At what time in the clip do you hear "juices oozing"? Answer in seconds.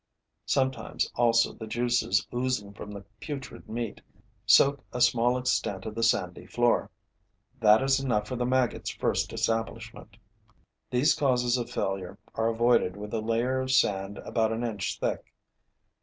1.67-2.73